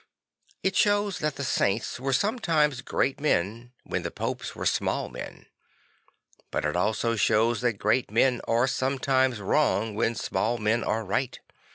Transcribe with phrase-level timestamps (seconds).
[0.63, 5.45] It shows that the Saints were sometimes great men when the Popes were small men.
[6.49, 11.39] But it also shows that great men are sometimes wrong when small men are right.